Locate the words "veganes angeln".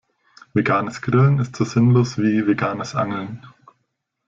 2.47-3.45